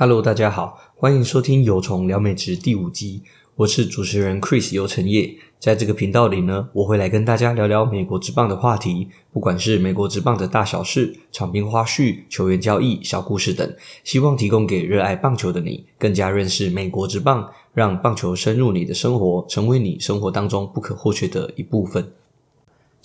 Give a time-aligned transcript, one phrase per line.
[0.00, 3.24] Hello，大家好，欢迎收听《有虫聊美职》第五集，
[3.56, 5.34] 我是主持人 Chris 游成业。
[5.58, 13.74] 在这个频道里呢，我会来跟大家聊聊美国职棒的话题，不管是美国职棒的大小事、场边花絮、球员交易、小故事等，
[14.04, 22.12] 希望提供给热爱棒球的你更加认识美国职棒，让棒球深入你的生活，成为你生活当中不可或缺的一部分。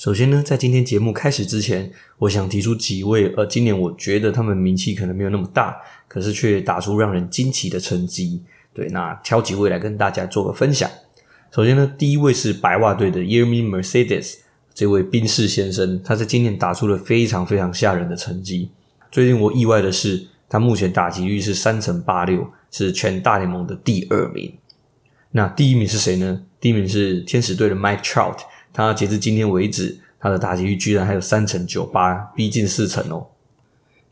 [0.04, 5.78] 首先呢，在今天节目开始之前，我想提出几位，呃，今年我觉得他们名气可能没有那么大，
[6.10, 8.44] 可是却打出让人惊奇的成绩。
[8.74, 10.92] 对，那挑几位来跟大家做个分享。
[11.56, 14.40] 首先呢，第一位是白袜队的 Yermín Mercedes，
[14.74, 18.72] 这位宾士先生，他在今年打出了非常非常吓人的成绩。
[19.10, 24.54] 最令我意外的是，他目前打击率是三成八六，是全大联盟的第二名。
[25.32, 26.44] 那第一名是谁呢？
[26.60, 28.40] 第一名是天使队的 Mike Trout。
[28.74, 33.28] 他截至今天为止，他的打击率居然还有三成九八，逼近四成哦。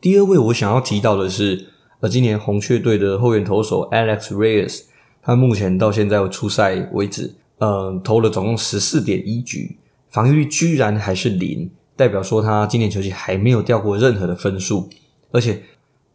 [0.00, 1.66] 第二位我想要提到的是，
[2.00, 4.82] 呃，今年红雀队的后援投手 Alex Reyes，
[5.20, 9.76] 他目前到现在出赛为止，呃，投了总共十四点一局，
[10.10, 14.88] 防御率居然还是零，代表说他今年球季还没有掉过任何的分数，
[15.32, 15.62] 而且。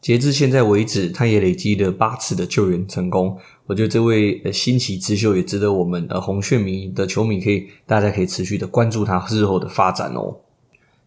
[0.08, 3.38] 截至现在为止，他也累积了八次的救援成功。
[3.66, 10.38] 我觉得这位呃新奇之秀也值得我们呃红雀迷的球迷可以大家可以持续的关注他日后的发展哦。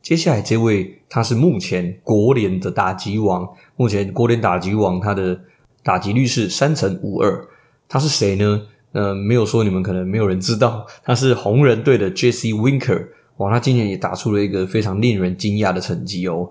[0.02, 5.40] 接下来这位他是目前国联的打击王，目前国联打击王他的
[5.82, 7.48] 打击率是三成五二。
[7.88, 8.66] 他是谁呢？
[8.92, 13.08] 呃，没有说你们可能没有人知道，他是红人队的 Jesse Winker。
[13.38, 16.50] 哇，他今年也打出了一个非常令人惊讶的成绩哦。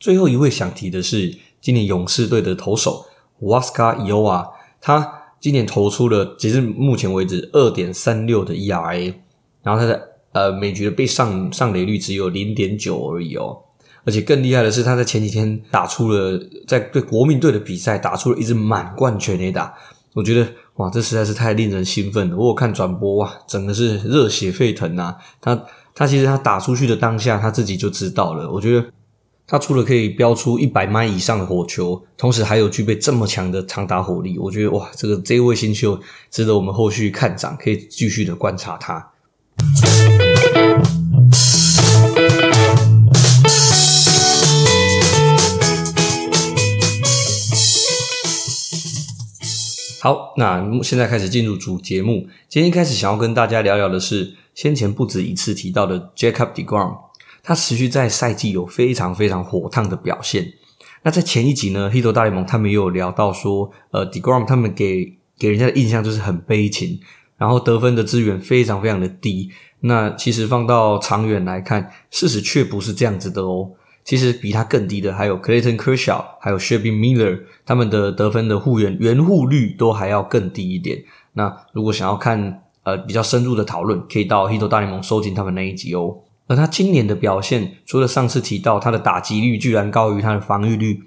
[0.00, 1.38] 最后一位想提的是。
[1.60, 3.04] 今年勇士队的投手
[3.40, 4.48] Huascar Ynoa，
[4.80, 9.14] 他今年投出了截至目前为止二点三六的 ERA，
[9.62, 13.56] 然后他的呃每局的被上上垒率只有零点九而已哦，
[14.04, 19.72] 而且更厉害的是他在前几天打出了在对国民队的比赛打出了一支满贯全垒打，
[20.14, 25.60] 我觉得哇这实在是太令人兴奋了，我有看转播哇，整个是热血沸腾呐，他
[25.94, 28.84] 他其实他打出去的当下他自己就知道了，我觉得。
[29.50, 35.98] 他除了可以飙出一百迈以上的火球，同时还有具备这么强的长打火力，我觉得哇，这个这一位新秀
[36.30, 39.12] 值得我们后续看涨，可以继续的观察他。
[50.02, 52.26] 好，那现在开始进入主节目。
[52.50, 57.07] 今天开始想要跟大家聊聊的是先前不止一次提到的 Jacob deGrom。
[57.48, 60.52] 他持续在赛季有非常非常火烫的表现。
[61.02, 67.00] 那在前一集呢，Hito 大联盟他们也有聊到说，呃，deGrom 他们给给人家的印象就是很悲情，
[67.38, 69.50] 然后得分的资源非常非常的低。
[69.80, 73.70] 那其实放到长远来看，事实却不是这样子的哦。
[74.04, 81.02] 其实比他更低的还有 Clayton Kershaw，还有 Shelby Miller，他们的得分的护援援护率都还要更低一点。
[81.32, 86.18] 那如果想要看呃比较深入的讨论，可以到 Hito 大联盟收听他们那一集哦。
[86.48, 90.98] 而他今年的表现，除了上次提到他的打击率居然高于他的防御率，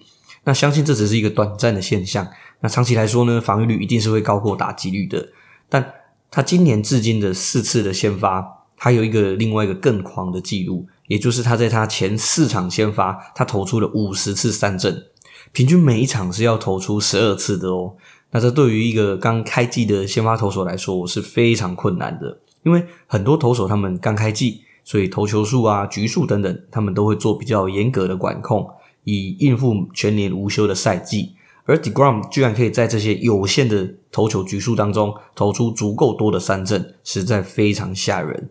[0.43, 2.27] 那相信这只是一个短暂的现象。
[2.61, 5.29] 那长期来说呢，防御率一定是会高过打击率的。
[5.67, 5.93] 但
[6.29, 15.05] 他今年至今的四次的先发，他有一个另外一个更狂的记录，也就是他在他前四场先发，他投出了五十次三振，
[15.51, 17.95] 平均每一场是要投出十二次的哦。
[18.29, 24.61] 那这对于一个刚开季的先发投手来说，我是非常困难的，因为很多投手他们刚开季。
[24.83, 28.67] 所以投球数啊、局数等等，他们都会做比较严格的管控，
[29.03, 31.33] 以应付全年无休的赛季。
[31.65, 38.49] 而 deGrom 居然可以在这些有限的投球局数当中投出足够多的三振，实在非常吓人。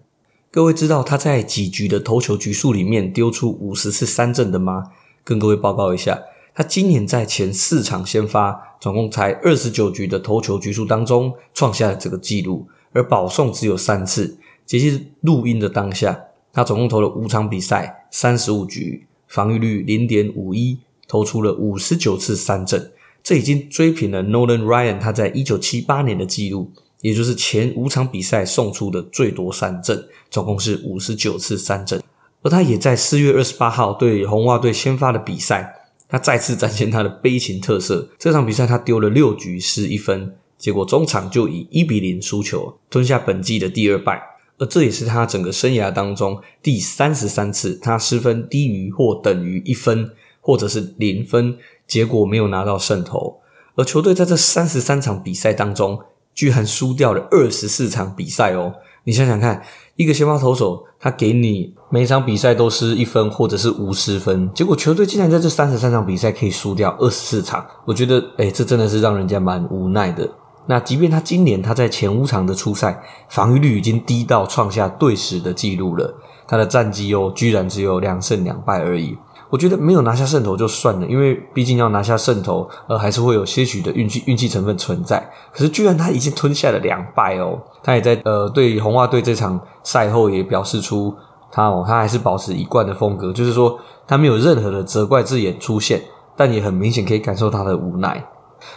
[0.53, 4.85] 各位知道他在几局的投球局数里面丢出五十次三振的吗？
[5.25, 6.19] 跟各位报告一下，
[6.55, 14.39] 他今年在前四场先发，总共才二十九局的投球局数当中创下了这个纪录，而保送只有三次。
[14.71, 20.79] 其实录音的当下，他总共投了五场比赛，三十五局，防御率零点五一，
[21.09, 26.71] 投出了五十九次三振，这已经追平了 Nolan Ryan 他在一九七八年的记录，
[27.01, 32.01] 也就是前五场比赛送出的最多三振，总共是五十九次三振。
[32.43, 38.09] 而他也在四月二十八号对红袜队先发的比赛，他再次展现他的悲情特色。
[38.21, 44.30] 这场比赛他丢了六局失一分，结果中场就以一比零输球，吞下本季的第二败。
[44.61, 50.11] 而这也是他整个生涯当中第三十三次，他失分低于或等于一分，
[50.41, 51.57] 或者是零分，
[51.89, 53.41] 结果没有拿到胜投。
[53.77, 55.99] 而球队在这三十三场比赛当中，
[56.35, 58.75] 居然输掉了二十四场比赛哦！
[59.05, 59.63] 你想想看，
[59.97, 70.29] 一个先发投手，他给你每场比赛都是一分或者是五十分，结果球队竟然在这三十三场比赛可以输掉二十四场，我觉得，诶，这真的是让人家蛮无奈的。
[70.67, 76.15] 那即便他今年他在前五场的出赛防御率已经低到创下队史的记录了，
[76.47, 79.17] 他的战绩哦居然只有两胜两败而已。
[79.49, 85.29] 我觉得没有拿下胜投就算了，因为毕竟要拿下胜投，呃，还是会有些许的运气运气成分存在。
[85.53, 91.13] 可是居然他已经吞下了两败哦，他也在呃对红袜队这场赛后也表示出
[91.51, 93.77] 他哦，他还是保持一贯的风格，就是说
[94.07, 96.01] 他没有任何的责怪字眼出现，
[96.37, 98.25] 但也很明显可以感受他的无奈。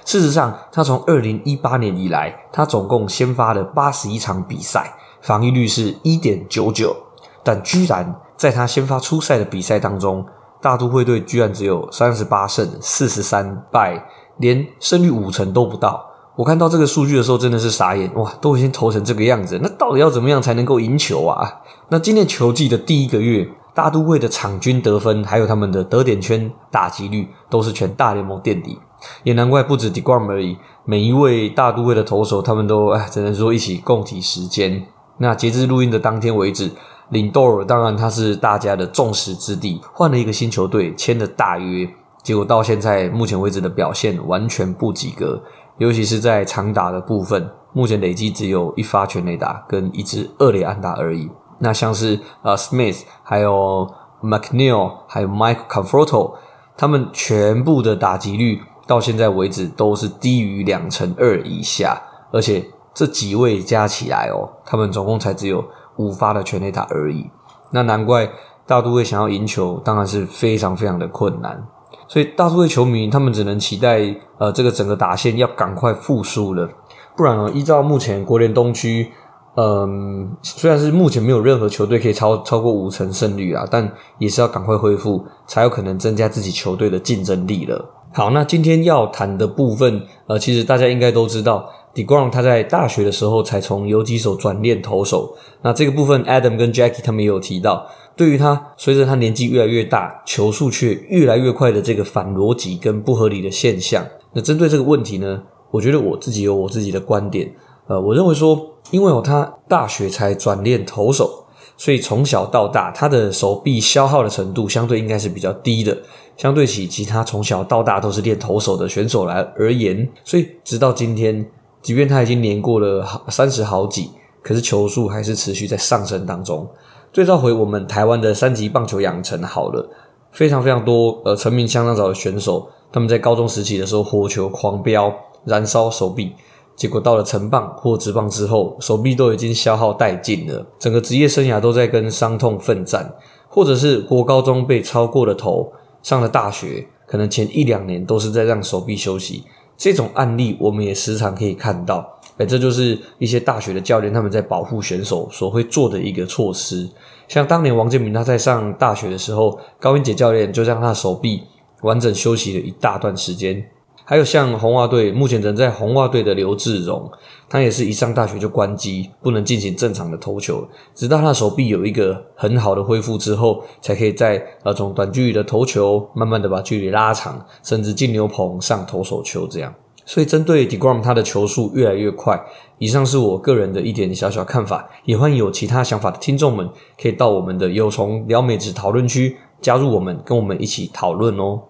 [0.06, 6.96] 事实上，他从二零一八年以来，他总共先发了八十一场比赛，防御率是一点九九，
[7.44, 10.26] 但居然在他先发出赛的比赛当中。
[10.62, 14.02] 大都会队居然只有三十八胜四十三败，
[14.38, 16.02] 连胜率五成都不到。
[16.38, 18.32] 我看到这个数据的时候，真的是傻眼哇！
[18.40, 21.60] 都已经投成这个样子，那到底要怎么样才能够赢球啊？
[21.90, 23.46] 那今年球季的第一个月，
[23.76, 28.80] 大都会的场均得分还有他们的得点圈打击率都是全大联盟垫底，
[29.24, 34.86] 也难怪不止 deGrom 而已，每一位大都会的投手他们都哎，只能说一起共体时间。
[35.18, 36.72] 那截至录音的当天为止。
[37.10, 41.88] 林多尔当然他是大家的众矢之的，换了一个新球队，签了大约，
[42.24, 45.40] 结果到现在目前为止的表现完全不及格，
[45.78, 51.30] 尤其是在长打的部分，目前累积只有一发全垒打跟一支二垒安打而已。
[51.60, 53.88] 那像是呃 Smith，还有
[54.24, 56.34] McNeil，还有 Mike Conforto，
[56.76, 62.02] 他们全部的打击率到现在为止都是低于两成二以下，
[62.32, 65.64] 而且这几位加起来哦，他们总共才只有。
[65.98, 67.30] 五发的全垒打而已，
[67.70, 68.28] 那难怪
[68.66, 71.68] 大都会想要赢球，当然是非常非常的困难。
[72.08, 74.00] 所以大都会球迷他们只能期待，
[74.40, 76.68] 呃，这个整个打线要赶快复苏了，
[77.16, 79.12] 不然哦，依照目前国联东区，
[79.56, 83.88] 嗯，虽然是目前没有任何球队可以超超过五成胜率啊，但
[84.18, 87.86] 也是要赶快恢复，才有可能增加自己球队的竞争力了。
[88.16, 91.68] 好，那今天要谈的部分，呃，其实大家应该都知道。
[91.96, 104.06] deGrom 他在大学的时候才从游击手转练投手，那这个部分 Adam 跟 Jackie 他们也有提到，对于他随着他年纪越来越大，球速却越来越快的这个反逻辑跟不合理的现象。
[104.34, 107.52] 那针对这个问题呢，我觉得我自己有我自己的观点。
[107.88, 111.43] 呃，我认为说，因为有他大学才转练投手，
[111.78, 115.98] 所以从小到大他的手臂消耗的程度相对应该是比较低的，
[116.38, 121.46] 相对起其他从小到大都是练投手的选手来而言，所以直到今天。
[121.82, 124.10] 即便他已经年过了 三十好几，
[124.42, 126.66] 可是球速还是持续在上升当中。
[127.12, 129.86] 对照回我们台湾的三级棒球养成好了，
[130.32, 136.34] 非常非常多呃成名相当早的选手，他们在高中时期的时候火球狂飙，燃烧手臂，
[136.76, 143.14] 结果到了成棒或职棒之后，手臂都已经消耗殆尽了，整个职业生涯都在跟伤痛奋战，
[143.48, 149.44] 或者是国高中被超过了头，上了大学，可能前一两年都是在让手臂休息。
[149.76, 156.90] 这种案例我们也时常可以看到，哎，这就是一些大学的教练他们在保护选手所会做的一个措施。
[157.28, 161.44] 像当年王建民他在上大学的时候，高英杰教练就让他手臂
[161.82, 163.66] 完整休息了一大段时间。
[164.06, 167.10] 还有像红袜队目前仍在红袜队的刘志荣，
[167.48, 179.74] 他也是一上大学就关机，不能进行正常的投球，直到他手臂有一个很好的恢复之后，才可以在呃从短距离的投球，慢慢的把距离拉长，甚至进牛棚上投手球这样。
[180.06, 182.38] 所以针对 deGrom 他的球速越来越快，
[182.78, 186.70] 以上是我个人的一点小小看法，也欢迎有其他想法的听众们
[187.02, 191.62] 可以到我们的有从聊美职讨论区加入我们，跟我们一起讨论哦。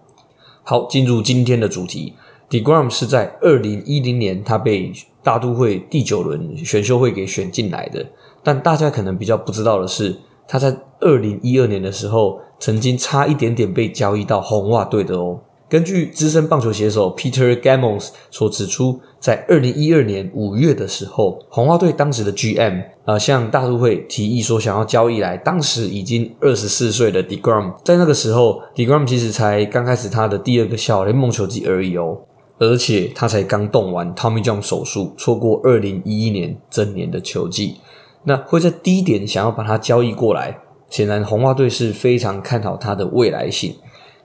[0.64, 2.14] 好，进入今天的主题。
[2.50, 8.04] deGrom 是在二零一零年，他被大都会第九轮选秀会给选进来的。
[8.42, 15.40] 但大家可能比较不知道的是，他在二零一二年的时候，曾经差一点点被交易到红袜队的哦。
[15.66, 27.74] 根据资深棒球写手 Peter Gammons 所指出，在二零一二年五月的时候，红袜队当时的 GM 呃向大都会提议说想要交易来当时已经二十四岁的 deGrom。
[27.82, 32.18] 在那个时候，deGrom 其实才刚开始他的第二个小联盟球季而已哦。
[32.64, 37.76] 而且他才刚动完 Tommy John 手术，错过二零一一年整年的球季。
[38.24, 43.76] 那会在低点想要把他交易过来，显然红袜队是非常看好他的未来性。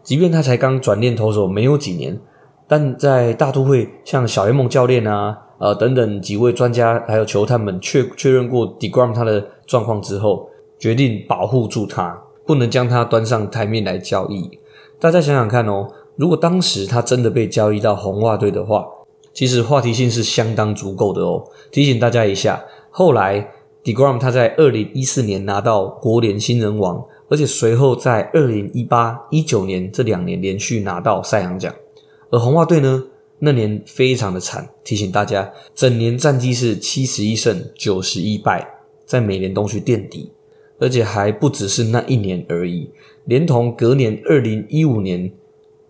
[0.03, 2.19] 即便他才刚转练投手没有几年，
[2.67, 14.60] 但在大都会像小联盟教练啊、呃等等几位专家还有球探们确确认过 deGrom 他的状况之后，决定保护住他，不能将他端上台面来交易。
[15.00, 15.88] 大家想想看哦。
[16.19, 18.85] 如果当时他真的被交易到红袜队的话，
[19.33, 21.41] 其实话题性是相当足够的哦。
[21.71, 23.49] 提醒大家一下，后来
[23.85, 31.73] DeGrom 他在二零一四年拿到国联新人王，而且随后在二零一八、一九年这两年连续拿到赛扬奖。
[32.31, 33.05] 而红袜队呢，
[33.39, 38.67] 那年非常的惨，提醒大家，整年战绩是七十一胜九十一败，
[39.05, 40.33] 在美联东区垫底，
[40.79, 42.89] 而且还不只是那一年而已，
[43.23, 45.31] 连同隔年二零一五年，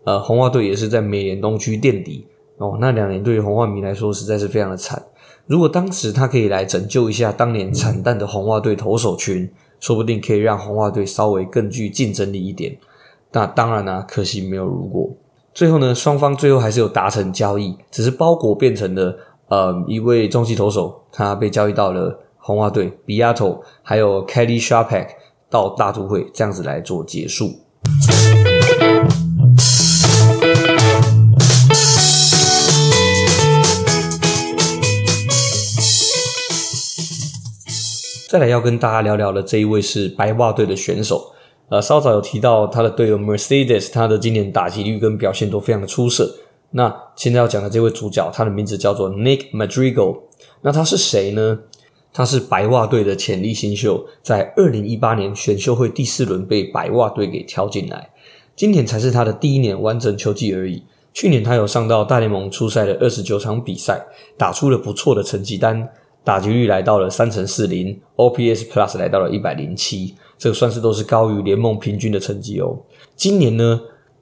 [0.09, 2.25] 呃，红袜队也是在美联东区垫底
[2.57, 2.79] 哦。
[2.81, 4.99] 那两年对于红袜迷来说实在是非常的惨。
[5.45, 9.47] 如果当时他可以来拯救一下当年惨淡的红袜队投手群，
[9.79, 12.75] 说不定可以让红袜队稍微更具竞争力一点。
[13.31, 15.11] 那当然啦，可惜没有如果。
[15.53, 19.15] 最后呢，双方最后还是有达成交易，只是包裹变成了
[19.49, 25.09] 呃一位中继投手，他被交易到了红袜队，Beato 还有 Kelly Sharpak
[25.51, 27.51] 到大都会，这样子来做结束。
[38.29, 41.33] 再来要跟大家聊聊的这一位是白袜队的选手。
[41.69, 46.31] 呃，稍早有提到他的队友 Mercedes，他的今年打击率跟表现都非常的出色。
[46.69, 50.19] 那现在要讲的这位主角，他的名字叫做 Nick Madrigal。
[50.61, 51.61] 那他是谁呢？
[52.13, 58.11] 他是白袜队的潜力新秀，在二零一八年选秀会第四轮被白袜队给挑进来，
[58.55, 60.83] 今年才是他的第一年完整球季而已。
[61.11, 64.05] 去年他有上到大联盟出赛的二十九场比赛，
[64.37, 65.89] 打出了不错的成绩单，
[66.23, 70.15] 打击率来到了三成四零，OPS Plus 来到了一百零七。
[70.37, 72.77] 这个算是都是高于联盟平均的成绩哦。
[73.15, 73.81] 今年呢，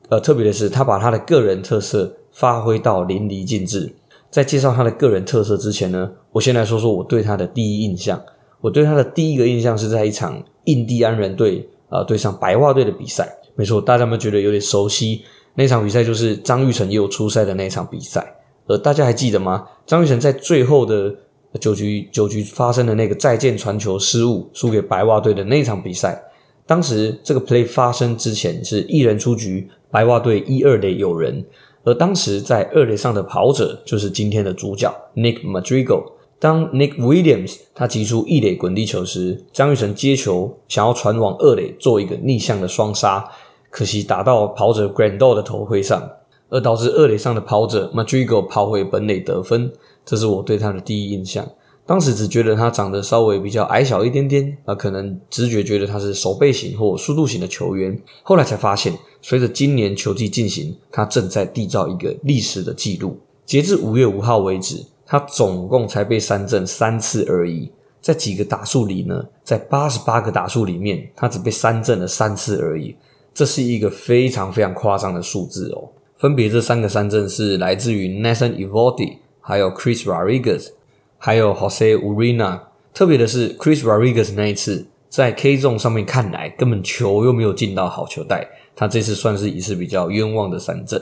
[0.09, 3.93] 呃，特别的是他把他的个人特色发挥到淋漓尽致。
[4.31, 8.19] 在介绍他的个人特色之前呢，我先来说说我对他的第一印象。
[8.61, 13.37] 我对他的第一个印象是在一场印第安人队呃对上白袜队的比赛。
[13.55, 15.21] 没错，大家有没有觉得有点熟悉？
[15.53, 18.35] 那场比赛就是张玉成也有出赛的那场比赛。
[18.65, 19.67] 呃大家还记得吗？
[19.85, 21.13] 张玉成在最后的。
[21.57, 26.23] 九局九局发生的那个再见传球失误，输给白袜队的那场比赛。
[26.65, 31.45] 当时这个 play 发生之前是一人出局，白袜队一二垒有人。
[31.83, 36.03] 而当时在二垒上的跑者就是今天的主角 Nick Madrigal。
[36.37, 43.31] 当 Nick Williams 他击出一垒滚地球时，张玉成接球想要传往二垒做一个逆向的双杀，
[43.69, 46.11] 可惜打到跑者 Grandal 的头盔上，
[46.49, 49.71] 而导致二垒上的跑者 Madrigal 跑回本垒得分。
[50.07, 51.45] 这是我对他的第一印象。
[51.85, 57.97] 当时只觉得他长得稍微比较矮小一点点，啊，可能直觉觉得他是守备型或速度型的球员。
[58.23, 63.19] 后来才发现，随着今年球季进行，他正在缔造一个历史的记录。
[63.45, 67.71] 截至五月五号为止，他总共才被三振三次而已。
[68.01, 69.25] 在几个打数里呢？
[69.43, 72.95] 在八十八个打数里面，他只被三振了三次而已。
[73.33, 75.89] 这是一个非常非常夸张的数字哦。
[76.17, 80.71] 分别这三个三振是来自于 Nathan Eovaldi 还有 Chris Rodriguez，
[81.17, 82.59] 还有 Jose Urena。
[82.93, 91.01] 特别的是，Chris Rodriguez 那一次在 K 重上面看来根本球又没有进到好球带，他这次算是一次比较冤枉的三振。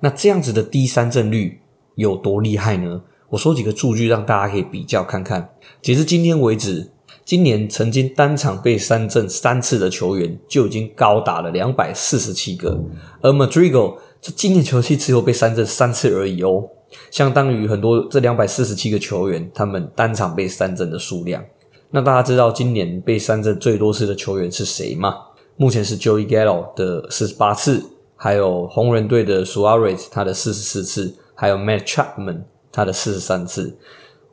[0.00, 1.58] 那这样子的低三振率
[1.94, 3.00] 有多厉害呢？
[3.30, 5.48] 我说几个数据让大家可以比较看看。
[5.80, 6.90] 截至今天为止，
[7.24, 12.78] 今年曾经单场被三振三次的球员就已经高达了两百四十七个，
[13.22, 16.68] 而 Madrigal 这今年球季只有被三振三次而已哦。
[17.10, 21.44] 相当于很多这两百四十七个球员，他们单场被三振的数量。
[21.90, 25.14] 那大家知道今年被三振最多次的球员是谁吗？
[25.56, 27.82] 目前是 Joey Gallo 的四十八次，
[28.16, 33.76] 还有红人队的 Suarez 他的四十四次，还有 Matt Chapman 他的四十三次。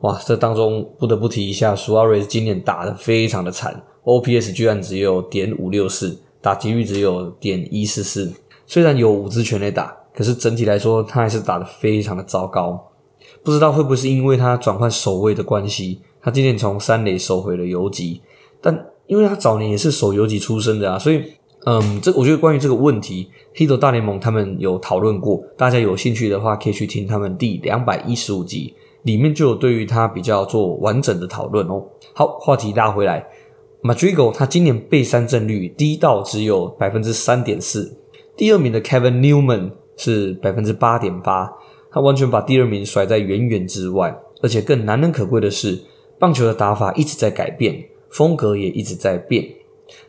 [0.00, 8.32] 哇，这当中不得不提一下 Suarez 今年打得非常的惨，OPS 居然只有点五六四，打击率只有点一四四。
[8.66, 9.97] 虽然有五支全垒打。
[10.18, 12.88] 可是整体来说，他还是打得非常的糟糕。
[13.44, 18.20] 不知道会不会是因为他转换守卫的关系，他今年从三垒守回了游击。
[18.60, 21.22] 但因为他早年也是守游击出身的啊，所以
[21.66, 25.40] 嗯，这我觉得关于这个问题，Hito 大联盟他们有讨论过。
[25.56, 31.80] 大家有兴趣的话，可以去听他们第两百一十五集，里面就有对于他比较做完整的讨论哦。
[32.12, 33.24] 好，话题拉回来
[33.84, 37.96] ，Madrigal 他今年被三振率低到只有百分之三点四，
[38.36, 39.70] 第二名的 Kevin Newman。
[39.98, 41.52] 是百分之八点八，
[41.90, 44.18] 他完全把第二名甩在远远之外。
[44.40, 45.78] 而且更难能可贵的是，
[46.16, 49.44] 棒球的打法一直在改变，风格也一直在变。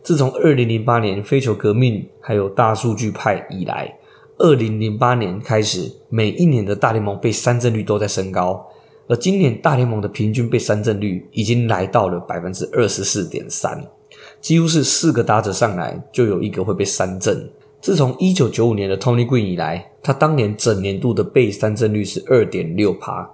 [0.03, 3.97] 自从二零零八年飞球革命还有大数据派以来，
[4.37, 8.67] 二零零八年开始，每一年的大联盟被三振率都在升高，
[9.07, 13.83] 而今年大联盟的平均被三振率已经来到了百分之二十四点三，
[14.39, 17.49] 几乎是四个打者上来就有一个会被三振。
[17.81, 23.29] 自从一九九五年的 Tony Green 以来，他当年整年度的被三振率是二点六趴。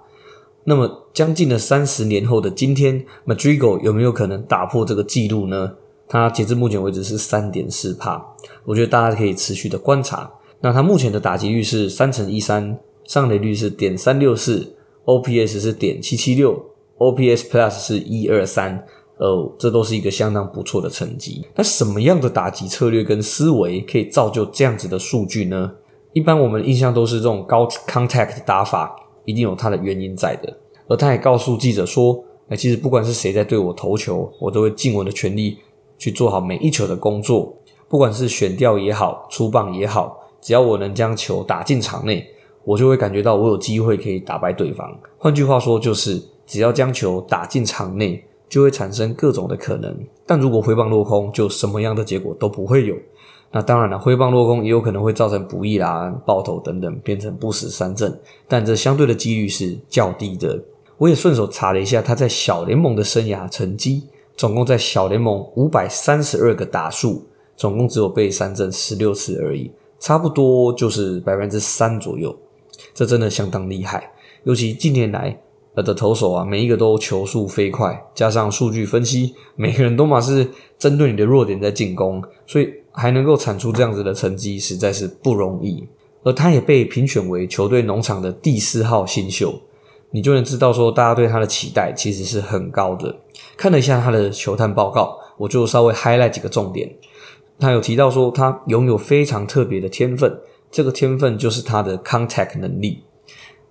[0.64, 5.72] 那么将近了三十年后的今天，Madrigal 有没有可能打破这个记录呢？
[6.08, 8.24] 他截至目前为止是三点四趴，
[8.64, 10.30] 我觉得大家可以持续的观察。
[10.60, 16.64] 那他目前的打击率是三乘一三，上垒率是点三六四，OPS 是点七七六
[16.98, 18.86] ，OPS Plus 是一二三，
[19.18, 21.46] 呃，这都是一个相当不错的成绩。
[21.54, 25.72] 那什么样的打击策略跟思维可以造就这样子的数据呢？
[26.12, 28.94] 一般我们印象都是这种高 contact 打法，
[29.24, 30.56] 一定有它的原因在的。
[30.88, 35.58] 而他也告诉记者说：“哎，其实不管是谁在对我投球，我都会尽我的全力。”
[35.98, 37.56] 去做好每一球的工作，
[37.88, 42.22] 不管是选调也好，出棒也好，只要我能将球打进场内，
[42.64, 44.94] 我就会感觉到我有机会可以打败对方。
[45.16, 49.96] 换句话说，就是只要将球打进场内，就会产生各种的可能。
[50.26, 52.94] 但如果挥棒落空，就什么样的结果都不会有。
[53.52, 58.18] 那当然了，挥棒落空也有可能会造成不义啦、爆投等等，变成不死三振。
[58.48, 60.62] 但这相对的几率是较低的。
[60.98, 64.04] 我也顺手查了一下他在小联盟的生涯成绩。
[64.36, 67.24] 总共在小联盟五百三十二个打数，
[67.56, 72.38] 总共只有被三振十六次而已，差不多就是百分之三左右。
[72.92, 74.12] 这真的相当厉害，
[74.44, 75.40] 尤其近年来
[75.82, 85.86] 的投手啊，每一个都球速飞快，加上数据分析，每个人都嘛是针对你的弱点在进攻，所以还能够产出这样子的成绩，实在是不容易。
[86.22, 89.54] 而他也被评选为球队农场的第四号新秀。
[90.10, 93.14] 你就能知道说，大家对他的期待其实是很高的。
[93.56, 96.90] 看了一下他的球探报告，我就稍微 highlight 几个重点。
[97.58, 100.40] 他有提到说，他拥有非常特别的天分，
[100.70, 103.02] 这个天分就是他的 contact 能力。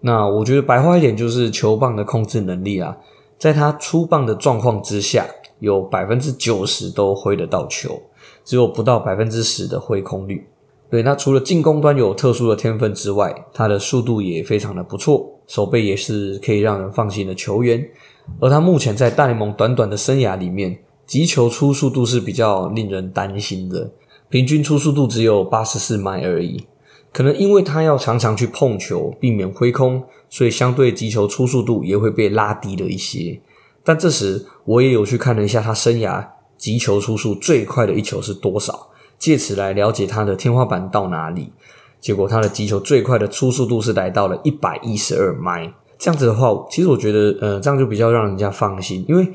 [0.05, 2.95] 那我觉得白话一点就是球棒的控制能力啊，
[3.39, 5.25] 在他出棒的状况之下，
[5.57, 7.99] 有百分之九十都挥得到球，
[8.43, 10.47] 只有不到百分之十的挥空率。
[10.91, 15.27] 对，那除了进攻端有特殊的天分之外，他的速度也非常的不错。
[15.47, 17.83] 手背也是可以让人放心的球员，
[18.39, 23.89] 而他目前在大联盟短短的生涯里面，击球初速度是比较令人担心的，
[24.29, 26.63] 平均初速度只有八十四迈而已。
[27.15, 33.39] 可能因为他要常常去碰球，避免挥空，所以相对击球初速度也会被拉低了一些。
[33.85, 41.53] 但这时我也有去看了一下他生涯击球初速最快的一球是多少，借此来了解他的天花板到哪里。
[42.01, 49.25] 结果他的击球最快的初速度是来到了一百一十二迈，这样子的话，其实我觉得，呃，这样就比较让人家放心，因为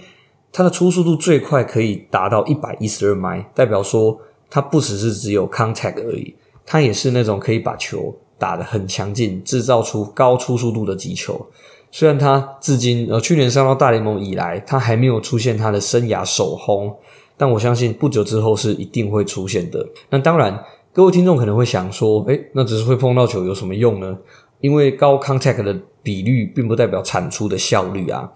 [0.52, 6.34] 他的初速度最快可以达到一百一十二迈，代表说他不只是只有 contact 而已，
[6.70, 11.44] 他也是那种可以把球打得很强劲，制造出高初速度的击球。
[11.90, 16.94] 虽然他至今，呃，去年上到大联盟以来，他还没有出现他的生涯首轰，
[17.36, 19.84] 但我相信不久之后是一定会出现的。
[20.10, 20.64] 那当然。
[20.92, 24.18] 各位听众可能会想说，诶，那只是会碰到球有什么用呢？
[24.60, 28.28] 因为高 contact 的比率并不代表产出的效率啊，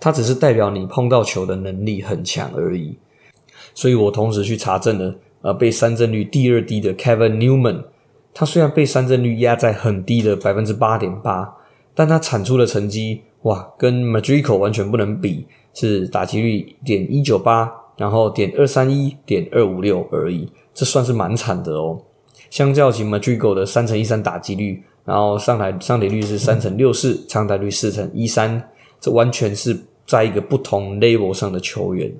[0.00, 2.96] 它只是代表你碰到球的能力很强而已。
[3.74, 7.84] 所以我同时去查证了，呃，被三振率第二低的 Kevin Newman，
[8.34, 11.56] 他虽然被三振率压在很低的百分之八点八，
[11.94, 20.50] 但他产出的成绩，哇，跟 Madrigal 完全不能比，是打击率点一九八，然后点二三一，点二五六而已。
[20.74, 22.00] 这算是蛮惨的哦，
[22.50, 28.70] 相较起 Madrigal 的三成一三打击率，然后上台上垒率是三成六四，长打率四成一三，
[29.00, 32.12] 这完全是在一个不同 level 上的球员。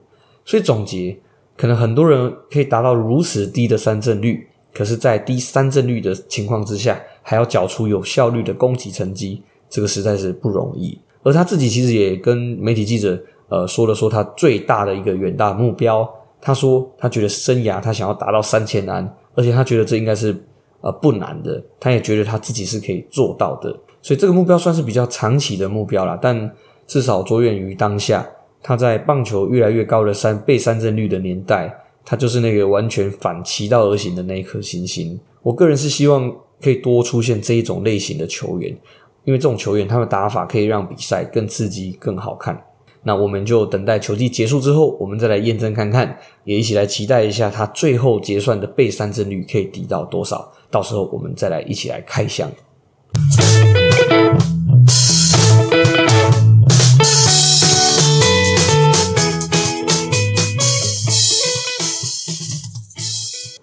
[0.44, 1.16] 所以总结，
[1.58, 10.98] 可能很多人可以达到如此低的三振率，可是，在低三振率的情况之下，还要缴出有效率的攻击成绩，这个实在是不容易。
[11.22, 16.08] 而他自己其实也跟媒体记者呃说了说他最大的一个远大目标。
[16.40, 20.32] 他说，他觉得生涯他想要达到三千安，而且他觉得这应该是
[20.80, 26.48] 呃不难的，他也觉得他自己是可以做到的，所以这个目标算是比较长期的目标啦，但
[26.86, 28.24] 至少着眼于当下，
[28.62, 31.72] 他在棒球越来越高的三倍三振率的年代，
[32.04, 35.18] 他就是那个完全反其道而行的那一颗星星。
[35.42, 38.76] 我个人是希望可以多出现这一种类型的球员，
[39.24, 42.64] 因为这种球员他们打法可以让比赛更刺激、更好看。
[43.04, 50.52] 那我们就等待球季结束之后，我们再来验证看看，也一起来期待一下他最后结算的被三振率可以抵到多少。
[50.70, 52.50] 到时候我们再来一起来开箱。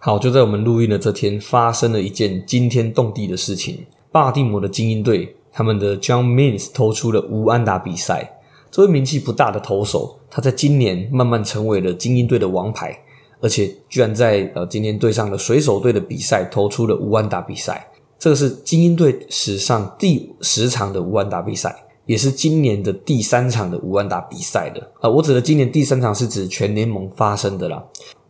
[0.05, 3.83] 好，就在我们录音的这天，发生了一件惊天动地的事情。
[4.11, 8.39] 巴尔的摩的精英队，他们的 John Means 投出了无安打比赛。
[8.69, 12.95] 这位名气不大的投手，他在今年慢慢成为了精英队的王牌，
[13.41, 17.89] 而且居然在呃今天对上了水手队的比赛投出了无安打比赛。
[18.19, 25.09] 这个是精英队史上第十场的无安打比赛，也是今年的第三场的无安打比赛的啊。
[25.09, 27.83] 我指的今年第三场是指全联盟发生的啦。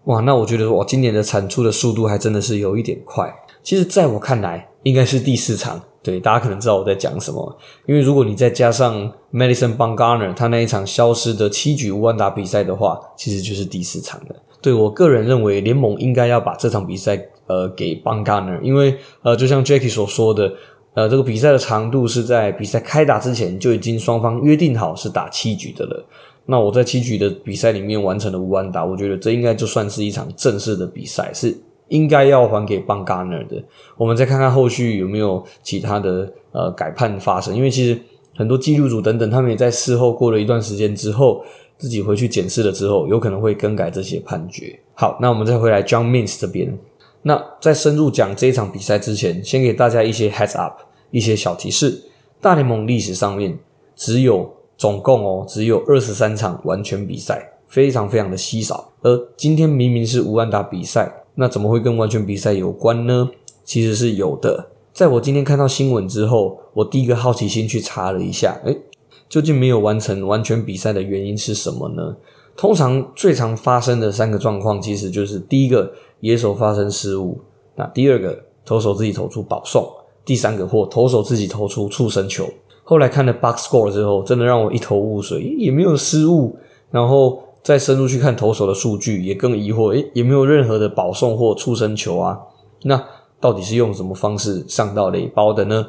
[0.05, 3.33] 哇，那我觉得我，今年的产出的速度还真的是有一点快。
[3.63, 5.81] 其实，在我看来，应该是第四场。
[6.03, 14.35] 对，大家可能知道我在讲什么，因为如果你再加上 Madison Bumgarner 他那一场消失的七局无安打比赛的话，其实就是第四场了。
[14.61, 20.53] 对，我个人认为，联盟应该要把这场比赛呃给 Bumgarner，因为呃，就像 Jackie 所说的，
[20.93, 26.05] 呃，这个比赛的长度是在比赛开打之前就已经双方约定好是打七局的了。
[26.45, 31.55] 那我在七局的比赛里面完成了无安打，我觉得这应该就算是一场正式的比赛，是。
[31.89, 33.63] 应该要还给 Bumgarner 的，
[33.95, 37.55] 我们再看看后续有没有其他的呃改判发生。
[37.55, 37.95] 因为其实
[38.36, 41.45] 很多记录组等等，他们也在事后过了一段时间之后，
[41.77, 44.79] 自己回去检视了之后，有可能会更改这些判决。
[44.95, 46.75] 好，那我们再回来 John Means 这边。
[47.21, 50.79] 那在深入讲这一场比赛之前，先给大家一些 heads up，
[51.12, 52.01] 一些小提示。
[52.41, 53.60] 大联盟历史上面
[53.95, 58.91] 只有总共哦，只有二十三场完全比赛，非常非常的稀少。
[59.01, 61.21] 而今天明明是无安打比赛。
[61.38, 63.29] 那怎么会跟完全比赛有关呢？
[63.65, 64.67] 其实是有的。
[64.93, 68.79] 在我今天看到新闻之后，我第一个好奇心去查了一下，诶，
[69.27, 72.15] 究竟没有完成完全比赛的原因是什么呢？
[72.55, 77.38] 通常最常发生的三个状况，其实就是第一个野手发生失误，
[77.75, 79.85] 那第二个投手自己投出保送，
[80.23, 82.47] 第三个或投手自己投出触身球。
[82.85, 86.57] 后来看了 box score 之后，真的让我一头雾水，也没有失误，
[86.89, 87.41] 然后。
[87.65, 92.37] 再深入去看投手的数据，也更疑惑，诶，也没有任何的保送或触身球啊？
[92.83, 93.03] 那
[93.41, 95.87] 到底是用什么方式上到垒包的呢？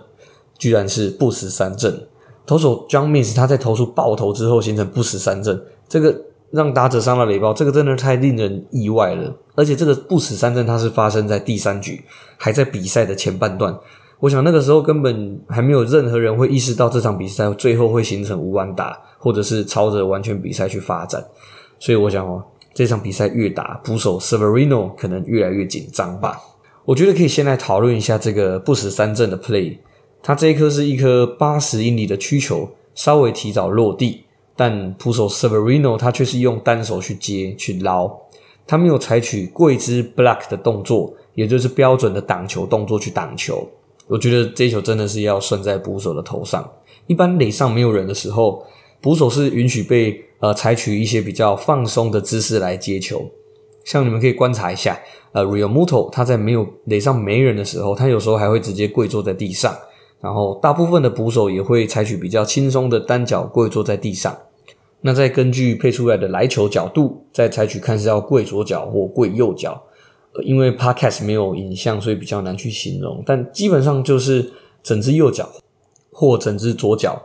[0.57, 2.09] 居然是不死三振。
[2.47, 6.19] 投手 John Means 他在投出爆头之后形成不死三振，这个
[6.51, 9.37] 让打者上了垒包，这个真的太令人意外了。
[9.55, 12.03] 而且这个不死三振它是发生在第三局，
[12.39, 13.79] 还在比赛的前半段。
[14.21, 21.23] 我想那个时候根本还没有任何人会意识到这场比赛最后会形成无安打，或者是朝着完全比赛去发展。
[21.79, 26.41] 所以我想哦，这场比赛越打，捕手 Severino 可能越来越紧张吧。
[26.87, 29.77] 我觉得可以先来讨论一下这个不死三振的 play。
[30.23, 34.25] 他这一颗是一颗八十英里的曲球，稍微提早落地，
[34.57, 38.11] 但捕手 Severino 他却是用单手去接去捞，
[38.67, 43.69] 他没有采取跪姿 block 的动作，也就是标准的挡球动作去挡球。
[44.09, 46.71] 我觉得这球真的是要算在捕手的头上。
[47.07, 48.65] 一般垒上没有人的时候，
[49.01, 50.23] 捕手是允许被。
[50.39, 53.25] 呃，采取一些比较放松的姿势来接球，
[53.87, 55.01] 像你们可以观察一下，
[55.33, 59.75] 呃，Realmuto 他在没有垒上没人的时候，他有时候还会直接跪坐在地上，
[60.21, 64.37] 然后大部分的捕手也会采取比较轻松的单脚跪坐在地上。
[65.01, 69.83] 那再根据配出来的来球角度，再采取看是要跪左脚或跪右脚。
[70.45, 75.49] 因为 Podcast 没有影像，所以比较难去形容，但基本上就是整只右脚
[76.13, 77.23] 或整只左脚。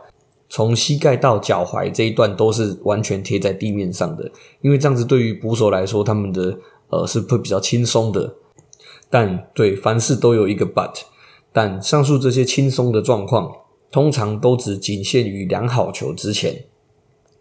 [0.48, 6.54] 从膝盖到脚踝这一段都是完全贴在地面上的，因为这样子对于捕手来说，他们的
[6.90, 8.34] 呃是会比较轻松的。
[9.08, 10.92] 但对，凡事都有一个 but，
[11.54, 13.50] 但上述这些轻松的状况，
[13.90, 16.64] 通常都只仅限于两好球之前。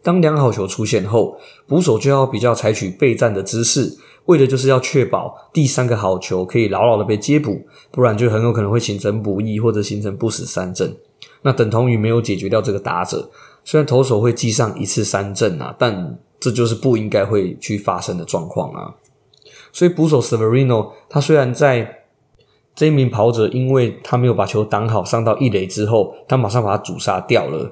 [0.01, 3.97] 当两好球出现后，捕手就要比较采取备战的姿势，
[4.31, 10.95] 为的就是要确保第三个好球可以牢牢的被接捕，不然就很有可能会形成补役或者形成不死三振。
[11.43, 13.29] 那等同于没有解决掉这个打者，
[13.63, 18.95] 虽然投手会记上一次三振啊，但这就是不应该会去发生的状况啊。
[19.71, 21.99] 所以捕手 Severino 他虽然在
[22.75, 27.71] 这一名跑者因为他没有把球挡好上到一垒之后，他马上把他阻杀掉了。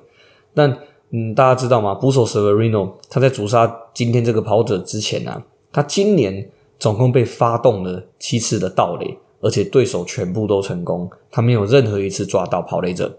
[0.53, 0.77] 但
[1.11, 1.95] 嗯，大家知道吗？
[1.95, 5.41] 捕手 Severino 他在阻杀今天这个跑者之前啊，
[5.71, 13.17] 他今年总共被发动了七次的盗垒，而且对手全部都成功，他没有任何一次抓到跑垒者。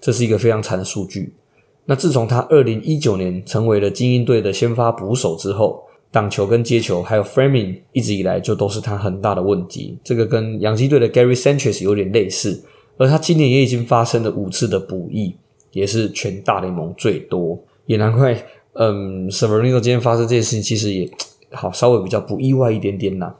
[0.00, 1.34] 这是一个非常惨的数据。
[1.84, 9.98] 那自从他二零一九年成为了精英队的先发捕手之后，挡球跟接球还有 framing 一直以来就都是他很大的问题。
[10.02, 12.62] 这个跟洋基队的 Gary Sanchez 有点类似，
[12.96, 15.34] 而他今年也已经发生了五次的补役，
[15.72, 17.58] 也是全大联盟最多。
[17.86, 18.40] 也难怪，
[18.74, 21.10] 嗯，Severino 今天发生这件事情，其实也
[21.52, 23.34] 好稍微比较不意外一点点啦。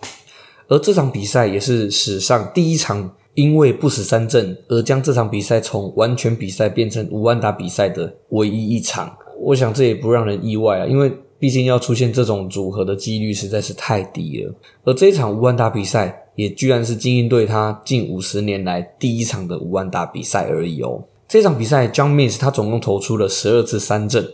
[0.69, 3.13] 而这场比赛也是史上第一场。
[3.35, 14.53] 因为不死三振而将这场比赛从完全比赛变成无安打比赛的唯一一场，我想这也不让人意外啊，因为毕竟要出现这种组合的几率实在是太低了。
[14.83, 21.01] 而这一场无安打比赛也居然是精英队他近五十年来第一场的无安打比赛而已哦。
[21.29, 24.29] 这场比赛，John Means 他总共投出了十二次三振，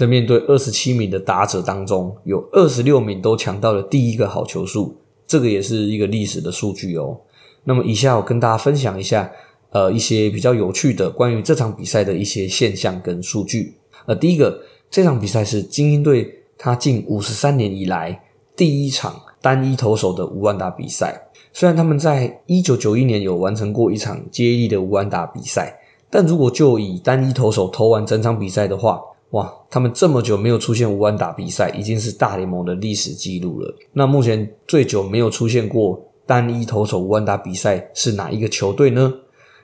[0.00, 7.20] 在面对二十七名的打者当中，有二十六名都抢到了第一个好球数，这个也是一个历史的数据哦。
[7.64, 9.30] 那么，以下我跟大家分享一下
[9.72, 13.74] 呃一些比较有趣的关于这场比赛的一些现象跟数据。
[14.06, 18.18] 呃，第一个，这场比赛是精英队他近五十三年以来
[18.56, 21.28] 第一场单一投手的无安打比赛。
[21.52, 28.98] 虽然他们在一九九一年有完成过一场接力的无安打比赛，但如果就以单一投手投完整场比赛的话，
[29.30, 33.72] 哇，他们这么久没有出现无安打比赛，已经是大联盟的历史记录了。
[33.92, 39.14] 那目前最久没有出现过单一投手无安打比赛是哪一个球队呢？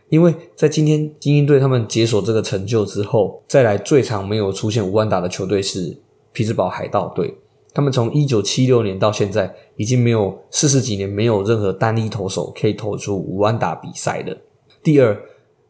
[0.08, 5.98] 因为在今天精英队他们解锁这个成就之后，再来最长没有出现无安打的球队是
[6.32, 7.36] 匹兹堡海盗队。
[7.74, 14.38] 他们从一九七六年到现在，已经没有四十几年没有任何单一投手可以投出无安打比赛的。
[14.80, 15.20] 第二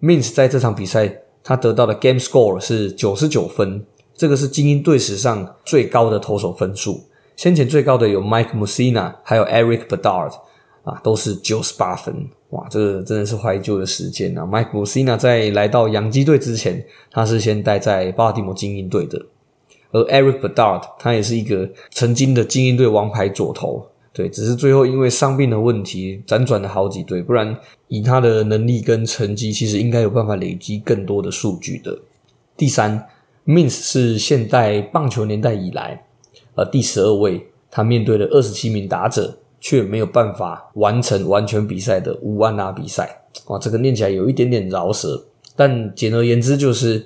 [0.02, 1.22] ，Mins 在这场比赛。
[1.48, 7.04] 他得到的 Game Score 是九十九分，这个是精英队史上最高的投手分数。
[7.36, 10.32] 先前最高的有 Mike Mussina，还有 Eric Bedard，
[10.82, 12.12] 啊，都是九十八分。
[12.50, 19.24] 哇，这个真的是怀旧的时间啊！Mike Mussina 在来到洋基队之前，他是先待在巴尔的摩精英队的，
[19.92, 23.86] 而 Eric Bedard 他也是一个曾经的精英队王牌左投。
[24.16, 27.54] 对，只是最后因为伤病的问题，辗转了好几队，不然
[27.88, 31.98] 以他的能力跟成绩，其实应该有办法累积更多的数据的。
[32.56, 33.06] 第三
[33.44, 36.02] ，Mins 是现代棒球年代以来，
[36.54, 43.20] 呃，第十二位，他面对了二十七名打者，却没有办法完成完全比赛的无安打比赛。
[43.48, 45.22] 哇，这个念起来有一点点饶舌，
[45.54, 47.04] 但简而言之就是，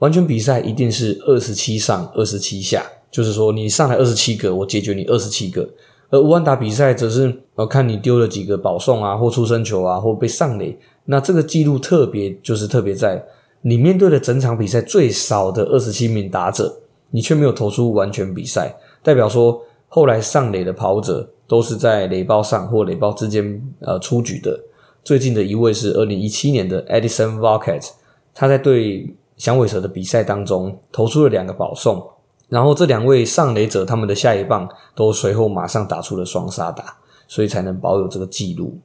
[0.00, 5.70] 完全比赛一定是二十七上二十七下，就是说你上来二十七个，我解决你二十七个。
[6.10, 10.76] 而无安打比赛则是，呃，看你丢了几个保送啊，或出生球啊，或被上垒。
[11.04, 13.24] 那这个记录特别，就是特别在
[13.62, 24.58] 你面对了整场比赛最少的二十七名打者，你却没有投出完全比赛，代表说后来上垒的跑者都是在垒包上或垒包之间呃出局的。
[25.04, 27.90] 最近的一位是二零一七年的 Edison Volquez，
[28.34, 32.04] 他在对响尾蛇的比赛当中投出了两个保送。
[32.50, 38.76] 然后这两位上垒者，他们的下一棒都随后马上打出了双杀打，所以才能保有这个记录。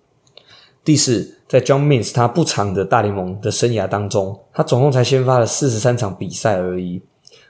[0.84, 7.02] 第四，在 John Means 他不长的大联盟的生涯当中，他总共才先发了四十三场比赛而已，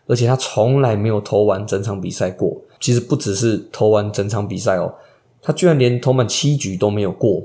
[0.08, 2.62] 而且他从来没有投完整场比赛过。
[2.80, 4.94] 其实不只是投完整场比赛哦，
[5.42, 7.44] 他居然连投满七局都没有过。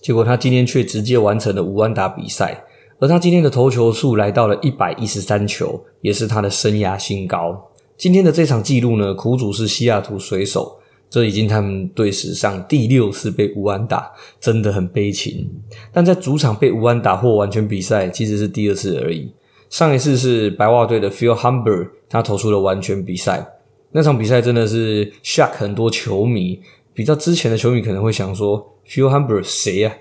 [0.00, 2.62] 结果他今天却直接完成了无安打比赛，
[3.00, 7.70] 而他今天的投球数来到了一百一十三球，也是他的生涯新高。
[7.96, 10.78] 今天的这场记录呢，苦主是西雅图水手，
[11.08, 15.48] 这已经他们队史上第六次被乌安打，真的很悲情。
[15.92, 19.32] 但在主场被乌安打或完全比赛，其实是第二次而已。
[19.70, 23.46] 上一次是白袜队的 Phil Humber，他投出了完全比赛，
[23.92, 26.60] 那场比赛真的是 shock 很多球迷。
[26.94, 29.94] 比较之前的球迷可能会想说，Phil Humber 谁啊？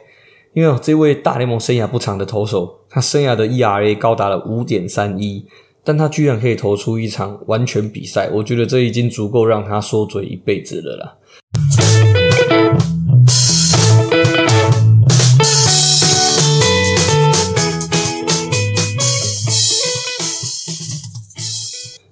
[0.53, 5.45] 因为这位大联盟生涯不长的投手，他生涯的 ERA 高达了五点三一。
[5.83, 11.17] 但他居然可以投出一场完全比赛，我觉得这已经足够让他说嘴一辈子了。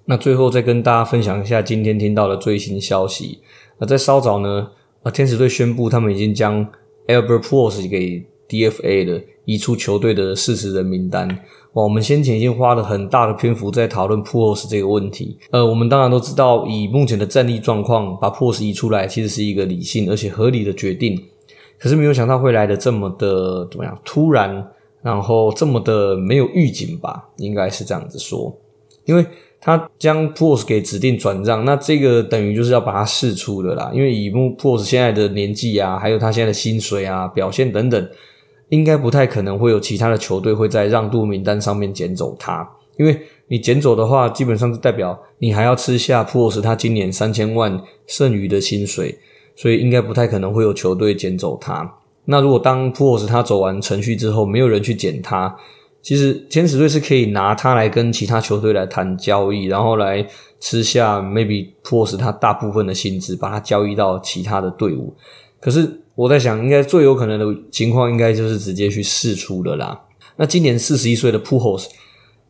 [0.05, 3.39] 那最后再跟大家分享一下今天听到的最新消息。
[3.77, 4.71] 那在稍早呢，
[5.03, 6.65] 啊，天使队宣布他们已经将
[7.05, 11.45] Albert Pujols 给 DFA 了，移出球队的四十人名单。
[11.73, 15.38] 哇，我们先前已经花了很大的篇幅在讨论 Pujols 这个问题。
[15.51, 21.21] 呃，我们当然都知道，以目前的战力状况，把 Pujols 移出来其实是一个理性而且合理的决定。
[21.77, 24.67] 可是没有想到会来的这么的怎么样突然，
[25.03, 27.29] 然后这么的没有预警吧？
[27.38, 28.51] 应该是这样子说，
[29.05, 29.23] 因为
[29.62, 33.91] 他将 Pujols 给指定转让，那这个等于就是要把它释出的啦。
[33.93, 38.10] 因为以目 Pujols 现在的年纪啊，还有他现在的薪水啊、表现等等。
[38.69, 49.17] 应该不太可能会有其他的球队会在让渡名单上面捡走他，因为你捡走的话，基本上是代表你还要吃下普沃斯他今年三千万剩余的薪水，
[49.55, 51.95] 所以应该不太可能会有球队捡走他。
[52.25, 55.55] 那如果当普沃斯他走完程序之后，没有人去捡他，
[56.03, 60.23] 其实天使队是可以拿他来跟其他球队来谈交易，然后来
[60.60, 65.15] 吃下 maybe 普沃斯他大部分的薪资，把他交易到其他的队伍。
[65.60, 66.02] 可是。
[66.15, 69.98] 我在想，应该最有可能的情况，应该就是直接去释出了啦。
[70.36, 71.86] 那今年四十一岁的 Pujols，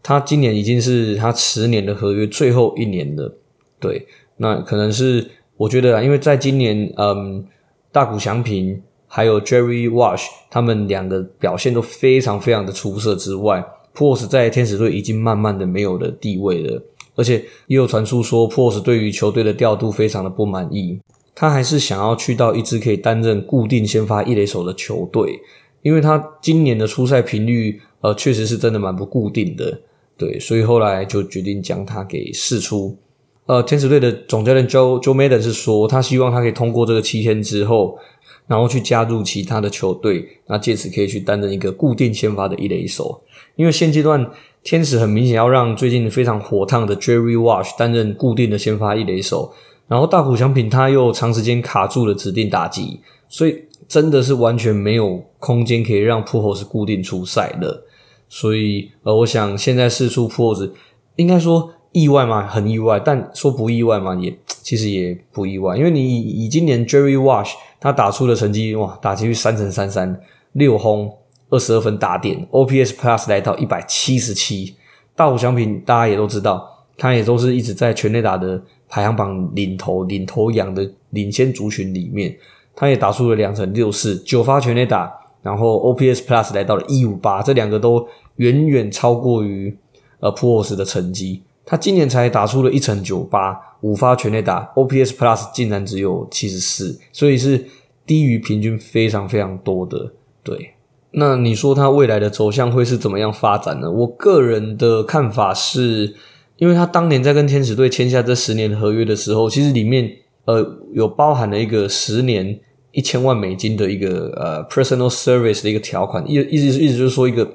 [0.02, 3.38] 他今年已经是他十年的合约最后一年了。
[3.80, 7.46] 对，那可能是我觉得啊，因为在今年，嗯，
[7.92, 16.82] 大谷翔平还有 Jerry Wash 他们两个表现都非常非常的出色之外，Pujols 在天使队已经慢慢的没有了地位了，
[17.14, 21.00] 而且也有传出说 Pujols 对于球队的调度非常的不满意。
[21.40, 25.40] 他还是想要去到一支可以担任固定先发一垒手的球队，
[25.82, 29.80] 因为他今年的出赛频率，呃，确实是真的蛮不固定的，
[30.18, 32.98] 对，所以后来就决定将他给释出。
[33.46, 37.98] 呃，天使队的总教练 Joe Joe Madden 是说，他希望他可以通过这个七天之后，
[38.46, 43.24] 然后去加入其他的球队，那借此可以去担任一个固定先发的一垒手。
[43.56, 44.30] 因为现阶段
[44.62, 49.54] 天使很明显要让最近非常火烫的 Jerry Wash 担任固定的先发一垒手，
[49.90, 57.84] 然后大谷翔平他又长时间卡住了指定打击，所以真的是完全没有空间可以让 Pujols 固定出赛的。
[58.30, 60.70] 所以呃，我想现在试出铺货
[61.18, 61.72] 应该说。
[61.92, 62.46] 意外吗？
[62.46, 70.22] 很意外，但说不意外嘛，也其实也不意外，因为你以，以今年 Jerry Wash 他打出的成绩哇，打击率三成三三，
[70.52, 71.12] 六轰，
[71.50, 74.76] 二十二分打点，OPS Plus 来到一百七十七，
[75.16, 76.69] 大谷翔平大家也都知道，
[77.00, 82.38] 他也都是一直在全垒打的排行榜领头领头羊的领先族群里面，
[82.76, 89.76] 他也打出了两成六四，九发全垒打，然后 OPS Plus 来到了一五八，这两个都远远超过于
[90.20, 91.42] 呃 p u o l s 的成绩。
[91.66, 97.64] 他今年才打出了一成九八，五发全垒打，OPS Plus 竟然只有七十四，所以是
[98.06, 100.12] 低于平均非常非常多的。
[100.42, 100.74] 对，
[101.12, 103.92] 那你说他未来的走向会是怎么样发展呢？
[103.92, 106.16] 我个人的看法是，
[106.60, 110.10] 因为他当年在跟天使队签下这十年合约的时候，其实里面
[110.46, 112.60] 呃有包含了一个十年
[112.92, 117.50] 一千万美金的一个呃 Personal Service 的一个条款，意意思意思就是说一个。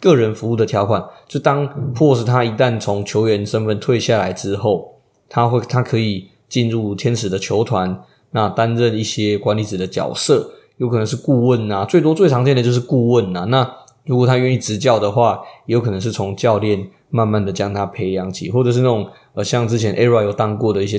[0.00, 4.94] 个人服务的条款，就当 Pujols 他一旦从球员身份退下来之后，
[5.28, 13.44] 他会他可以进入天使的球团，那担任一些管理者的角色，有可能是顾问啊，最多最常见的就是顾问啊。
[13.46, 13.68] 那
[14.04, 20.98] 如果他愿意执教的话，也有可能是从教练慢慢的将他培养起，或者是那种呃像之前 ERA 有当过的一些